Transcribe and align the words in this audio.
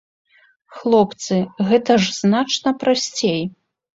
Хлопцы, 0.77 1.37
гэта 1.69 1.97
ж 2.05 2.15
значна 2.21 2.73
прасцей! 2.85 3.41